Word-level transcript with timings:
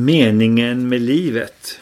Meningen 0.00 0.88
med 0.88 1.00
livet 1.00 1.80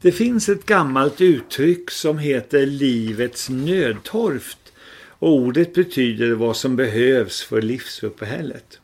Det 0.00 0.12
finns 0.12 0.48
ett 0.48 0.66
gammalt 0.66 1.20
uttryck 1.20 1.90
som 1.90 2.18
heter 2.18 2.66
livets 2.66 3.50
nödtorft 3.50 4.72
och 5.08 5.32
ordet 5.32 5.74
betyder 5.74 6.32
vad 6.32 6.56
som 6.56 6.76
behövs 6.76 7.42
för 7.42 7.62
livsuppehället. 7.62 8.80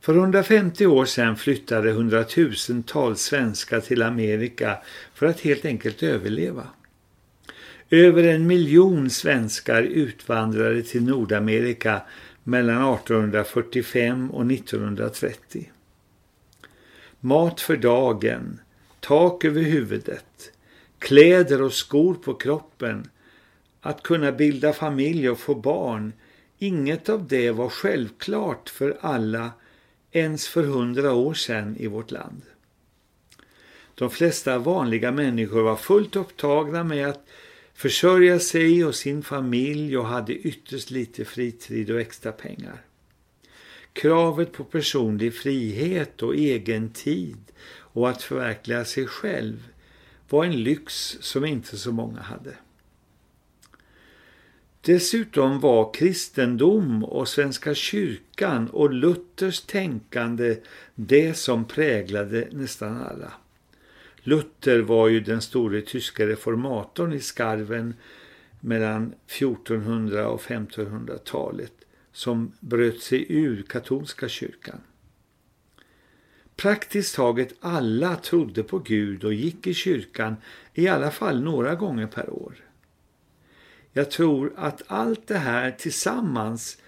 För 0.00 0.14
150 0.14 0.86
år 0.86 1.04
sedan 1.04 1.36
flyttade 1.36 1.90
hundratusentals 1.90 3.20
svenskar 3.20 3.80
till 3.80 4.02
Amerika 4.02 4.78
för 5.14 5.26
att 5.26 5.40
helt 5.40 5.64
enkelt 5.64 6.02
överleva. 6.02 6.66
Över 7.90 8.24
en 8.24 8.46
miljon 8.46 9.10
svenskar 9.10 9.82
utvandrade 9.82 10.82
till 10.82 11.02
Nordamerika 11.02 12.02
mellan 12.44 12.94
1845 12.94 14.30
och 14.30 14.52
1930 14.52 15.70
mat 17.20 17.60
för 17.60 17.76
dagen, 17.76 18.60
tak 19.00 19.44
över 19.44 19.62
huvudet, 19.62 20.52
kläder 20.98 21.62
och 21.62 21.72
skor 21.72 22.14
på 22.14 22.34
kroppen, 22.34 23.10
att 23.80 24.02
kunna 24.02 24.32
bilda 24.32 24.72
familj 24.72 25.30
och 25.30 25.38
få 25.38 25.54
barn, 25.54 26.12
inget 26.58 27.08
av 27.08 27.28
det 27.28 27.50
var 27.50 27.68
självklart 27.68 28.68
för 28.68 28.98
alla 29.00 29.50
ens 30.12 30.48
för 30.48 30.62
hundra 30.62 31.12
år 31.12 31.34
sedan 31.34 31.76
i 31.76 31.86
vårt 31.86 32.10
land. 32.10 32.42
De 33.94 34.10
flesta 34.10 34.58
vanliga 34.58 35.12
människor 35.12 35.62
var 35.62 35.76
fullt 35.76 36.16
upptagna 36.16 36.84
med 36.84 37.08
att 37.08 37.26
försörja 37.74 38.38
sig 38.38 38.84
och 38.84 38.94
sin 38.94 39.22
familj 39.22 39.98
och 39.98 40.06
hade 40.06 40.32
ytterst 40.32 40.90
lite 40.90 41.24
fritid 41.24 41.90
och 41.90 42.00
extra 42.00 42.32
pengar. 42.32 42.82
Kravet 43.92 44.52
på 44.52 44.64
personlig 44.64 45.34
frihet 45.34 46.22
och 46.22 46.34
egen 46.34 46.90
tid 46.90 47.38
och 47.92 48.08
att 48.08 48.22
förverkliga 48.22 48.84
sig 48.84 49.06
själv 49.06 49.68
var 50.28 50.44
en 50.44 50.62
lyx 50.62 51.18
som 51.20 51.44
inte 51.44 51.76
så 51.76 51.92
många 51.92 52.20
hade. 52.20 52.54
Dessutom 54.80 55.60
var 55.60 55.94
kristendom 55.94 57.04
och 57.04 57.28
Svenska 57.28 57.74
kyrkan 57.74 58.68
och 58.68 58.94
Luthers 58.94 59.60
tänkande 59.60 60.56
det 60.94 61.34
som 61.34 61.64
präglade 61.64 62.48
nästan 62.52 62.96
alla. 62.96 63.32
Luther 64.22 64.78
var 64.78 65.08
ju 65.08 65.20
den 65.20 65.40
store 65.40 65.80
tyska 65.80 66.26
reformatorn 66.26 67.12
i 67.12 67.20
skarven 67.20 67.94
mellan 68.60 69.14
1400 69.26 70.28
och 70.28 70.40
1500-talet 70.40 71.72
som 72.12 72.52
bröt 72.60 73.00
sig 73.00 73.26
ur 73.28 73.62
katolska 73.62 74.28
kyrkan. 74.28 74.80
Praktiskt 76.56 77.14
taget 77.14 77.54
alla 77.60 78.16
trodde 78.16 78.62
på 78.62 78.78
Gud 78.78 79.24
och 79.24 79.34
gick 79.34 79.66
i 79.66 79.74
kyrkan 79.74 80.36
i 80.74 80.88
alla 80.88 81.10
fall 81.10 81.42
några 81.42 81.74
gånger 81.74 82.06
per 82.06 82.30
år. 82.30 82.54
Jag 83.92 84.10
tror 84.10 84.52
att 84.56 84.82
allt 84.86 85.26
det 85.26 85.38
här 85.38 85.70
tillsammans 85.70 86.78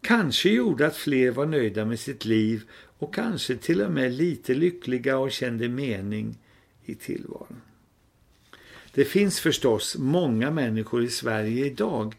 kanske 0.00 0.48
gjorde 0.50 0.86
att 0.86 0.96
fler 0.96 1.30
var 1.30 1.46
nöjda 1.46 1.84
med 1.84 2.00
sitt 2.00 2.24
liv 2.24 2.62
och 2.98 3.14
kanske 3.14 3.56
till 3.56 3.82
och 3.82 3.90
med 3.90 4.12
lite 4.12 4.54
lyckliga 4.54 5.18
och 5.18 5.32
kände 5.32 5.68
mening 5.68 6.38
i 6.84 6.94
tillvaron. 6.94 7.60
Det 8.94 9.04
finns 9.04 9.40
förstås 9.40 9.96
många 9.98 10.50
människor 10.50 11.04
i 11.04 11.08
Sverige 11.08 11.66
idag 11.66 12.14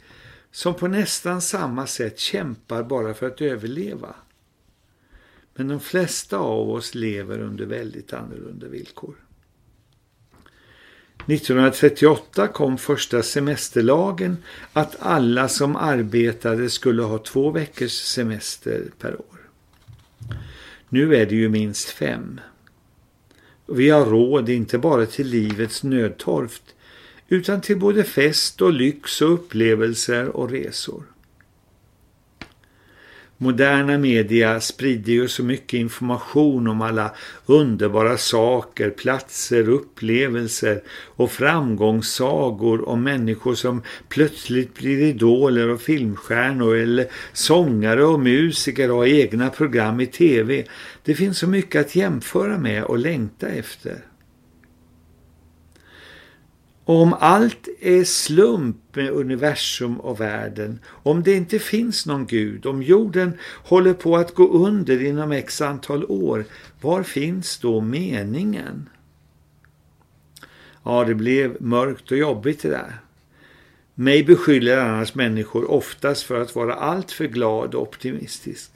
som 0.52 0.74
på 0.74 0.88
nästan 0.88 1.42
samma 1.42 1.88
sätt 1.88 2.20
kämpar 2.20 2.84
bara 2.84 3.14
för 3.14 3.28
att 3.28 3.42
överleva. 3.42 4.16
Men 5.56 5.68
de 5.68 5.80
flesta 5.80 6.38
av 6.38 6.70
oss 6.70 6.96
lever 6.96 7.40
under 7.40 7.66
väldigt 7.66 8.14
annorlunda 8.14 8.68
villkor. 8.68 9.16
1938 11.28 12.48
kom 12.48 12.78
första 12.78 13.24
semesterlagen 13.24 14.38
att 14.74 14.96
alla 15.00 15.48
som 15.48 15.76
arbetade 15.76 16.70
skulle 16.70 17.04
ha 17.04 17.18
två 17.18 17.52
veckors 17.52 17.92
semester 17.92 18.84
per 19.00 19.16
år. 19.16 19.50
Nu 20.90 21.16
är 21.16 21.26
det 21.26 21.36
ju 21.36 21.50
minst 21.50 21.90
fem. 21.90 22.40
Vi 23.66 23.90
har 23.90 24.06
råd 24.06 24.50
inte 24.50 24.78
bara 24.78 25.06
till 25.06 25.28
livets 25.28 25.84
nödtorft 25.84 26.76
utan 27.32 27.62
till 27.62 27.80
både 27.80 28.04
fest 28.04 28.62
och 28.62 28.74
lyx 28.74 29.22
och 29.22 29.34
upplevelser 29.34 30.28
och 30.28 30.50
resor. 30.50 31.04
Moderna 33.38 33.98
media 33.98 34.62
sprider 34.62 35.14
ju 35.14 35.28
så 35.28 35.44
mycket 35.44 35.74
information 35.80 36.68
om 36.68 36.82
alla 36.82 37.16
underbara 37.46 38.18
saker, 38.18 38.90
platser, 38.90 39.70
upplevelser 39.70 40.82
och 40.90 41.32
framgångssagor 41.32 42.90
om 42.90 43.04
människor 43.04 43.56
som 43.56 43.82
plötsligt 44.10 44.76
blir 44.76 45.00
idoler 45.02 45.70
och 45.70 45.82
filmstjärnor 45.82 46.76
eller 46.76 47.08
sångare 47.34 48.04
och 48.04 48.20
musiker 48.20 48.92
och 48.92 48.98
har 48.98 49.06
egna 49.06 49.50
program 49.50 50.00
i 50.00 50.06
tv. 50.06 50.66
Det 51.04 51.16
finns 51.16 51.38
så 51.38 51.48
mycket 51.48 51.82
att 51.82 51.96
jämföra 51.96 52.58
med 52.58 52.84
och 52.84 53.00
längta 53.00 53.48
efter. 53.48 54.11
Och 56.92 57.02
om 57.02 57.14
allt 57.20 57.68
är 57.80 58.04
slump 58.04 58.96
med 58.96 59.10
universum 59.10 60.00
och 60.00 60.20
världen, 60.20 60.80
om 60.86 61.24
det 61.24 61.34
inte 61.34 61.60
finns 61.60 62.06
någon 62.06 62.26
Gud, 62.26 62.66
om 62.66 62.84
jorden 62.84 63.38
håller 63.64 63.94
på 63.94 64.18
att 64.18 64.36
gå 64.36 64.48
under 64.48 65.06
inom 65.06 65.32
x 65.32 65.62
antal 65.62 66.06
år, 66.06 66.46
var 66.82 67.04
finns 67.04 67.60
då 67.60 67.82
meningen? 67.82 68.90
Ja, 70.84 71.04
det 71.04 71.16
blev 71.16 71.62
mörkt 71.62 72.12
och 72.12 72.18
jobbigt 72.18 72.62
det 72.62 72.70
där. 72.70 73.02
Mig 73.94 74.24
beskyller 74.24 74.78
annars 74.78 75.16
människor 75.16 75.72
oftast 75.72 76.24
för 76.24 76.42
att 76.42 76.56
vara 76.56 76.74
alltför 76.74 77.26
glad 77.26 77.76
och 77.76 77.82
optimistisk. 77.82 78.72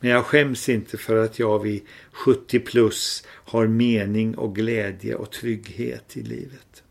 Men 0.00 0.10
jag 0.10 0.24
skäms 0.24 0.68
inte 0.68 0.96
för 0.96 1.24
att 1.24 1.38
jag 1.38 1.62
vid 1.62 1.82
70 2.12 2.60
plus 2.60 3.24
har 3.28 3.66
mening 3.66 4.38
och 4.38 4.54
glädje 4.54 5.14
och 5.14 5.30
trygghet 5.30 6.16
i 6.16 6.22
livet. 6.22 6.82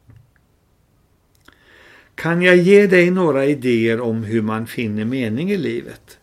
Kan 2.18 2.42
jag 2.42 2.58
ge 2.58 2.88
dig 2.88 3.12
några 3.12 3.46
idéer 3.46 4.02
om 4.02 4.24
hur 4.24 4.42
man 4.42 4.68
finner 4.68 5.06
mening 5.06 5.52
i 5.52 5.58
livet? 5.58 6.18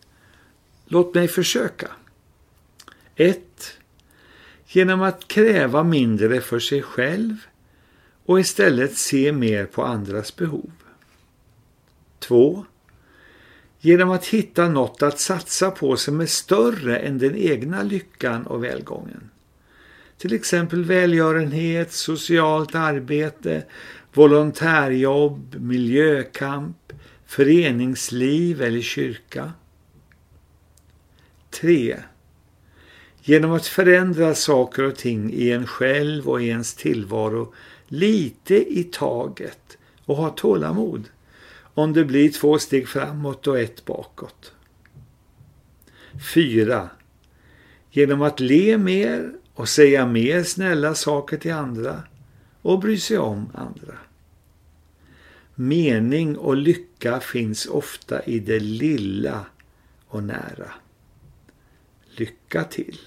Låt 0.85 1.15
mig 1.15 1.27
försöka. 1.27 1.87
1. 3.15 3.39
Genom 4.67 5.01
att 5.01 5.27
kräva 5.27 5.83
mindre 5.83 6.41
för 6.41 6.59
sig 6.59 6.81
själv 6.81 7.35
och 8.25 8.39
istället 8.39 8.97
se 8.97 9.31
mer 9.31 9.65
på 9.65 9.83
andras 9.83 10.35
behov. 10.35 10.71
2. 12.19 12.65
Genom 13.79 14.11
att 14.11 14.25
hitta 14.25 14.69
något 14.69 15.01
att 15.01 15.19
satsa 15.19 15.71
på 15.71 15.97
som 15.97 16.21
är 16.21 16.25
större 16.25 16.97
än 16.99 17.17
den 17.17 17.35
egna 17.35 17.83
lyckan 17.83 18.47
och 18.47 18.63
välgången. 18.63 19.29
Till 20.17 20.33
exempel 20.33 20.83
välgörenhet, 20.83 21.93
socialt 21.93 22.75
arbete, 22.75 23.63
volontärjobb, 24.17 25.55
miljökamp, 25.59 26.93
föreningsliv 27.25 28.61
eller 28.61 28.81
kyrka. 28.81 29.53
3. 31.49 31.97
Genom 33.21 33.51
att 33.51 33.67
förändra 33.67 34.35
saker 34.35 34.83
och 34.83 34.95
ting 34.95 35.33
i 35.33 35.51
en 35.51 35.67
själv 35.67 36.29
och 36.29 36.41
i 36.41 36.47
ens 36.47 36.75
tillvaro 36.75 37.53
lite 37.87 38.79
i 38.79 38.83
taget 38.83 39.77
och 40.05 40.15
ha 40.15 40.29
tålamod 40.29 41.03
om 41.73 41.93
det 41.93 42.05
blir 42.05 42.29
två 42.29 42.59
steg 42.59 42.87
framåt 42.87 43.47
och 43.47 43.59
ett 43.59 43.85
bakåt. 43.85 44.53
4. 46.33 46.89
Genom 47.91 48.21
att 48.21 48.39
le 48.39 48.77
mer 48.77 49.33
och 49.53 49.69
säga 49.69 50.05
mer 50.05 50.43
snälla 50.43 50.95
saker 50.95 51.37
till 51.37 51.53
andra 51.53 52.03
och 52.65 52.79
bry 52.79 52.99
sig 52.99 53.17
om 53.17 53.51
andra. 53.53 53.97
Mening 55.55 56.37
och 56.37 56.57
lycka 56.57 57.19
finns 57.19 57.65
ofta 57.65 58.23
i 58.23 58.39
det 58.39 58.59
lilla 58.59 59.45
och 60.07 60.23
nära. 60.23 60.71
Lycka 62.17 62.63
till! 62.63 62.99